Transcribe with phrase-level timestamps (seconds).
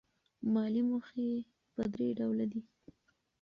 [0.53, 1.29] مالي موخې
[1.73, 2.61] په درې ډوله دي.